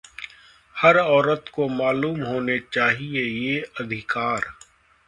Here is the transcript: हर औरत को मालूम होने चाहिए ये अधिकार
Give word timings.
हर 0.75 0.97
औरत 0.99 1.51
को 1.55 1.67
मालूम 1.67 2.21
होने 2.23 2.57
चाहिए 2.73 3.23
ये 3.23 3.59
अधिकार 3.79 4.53